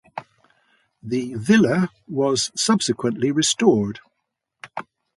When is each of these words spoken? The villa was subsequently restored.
The 1.03 1.35
villa 1.35 1.89
was 2.07 2.49
subsequently 2.59 3.31
restored. 3.31 3.99